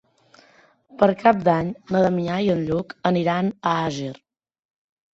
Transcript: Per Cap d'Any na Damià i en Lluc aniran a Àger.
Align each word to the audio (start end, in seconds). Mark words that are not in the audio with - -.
Per 1.01 1.09
Cap 1.19 1.43
d'Any 1.49 1.69
na 1.93 2.03
Damià 2.07 2.41
i 2.49 2.51
en 2.57 2.65
Lluc 2.73 2.99
aniran 3.13 3.55
a 3.61 3.79
Àger. 3.87 4.13